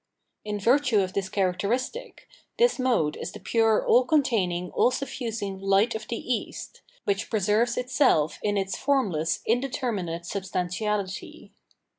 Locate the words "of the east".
5.93-6.81